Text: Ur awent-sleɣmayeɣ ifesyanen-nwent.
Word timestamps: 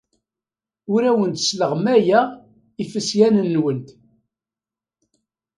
Ur 0.93 1.01
awent-sleɣmayeɣ 1.09 2.25
ifesyanen-nwent. 2.83 3.87